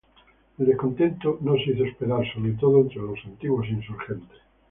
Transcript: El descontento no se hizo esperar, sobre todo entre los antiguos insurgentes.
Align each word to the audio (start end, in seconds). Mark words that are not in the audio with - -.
El 0.57 0.65
descontento 0.65 1.37
no 1.41 1.53
se 1.57 1.73
hizo 1.73 1.83
esperar, 1.85 2.23
sobre 2.33 2.53
todo 2.53 2.81
entre 2.81 3.01
los 3.03 3.23
antiguos 3.23 3.67
insurgentes. 3.69 4.35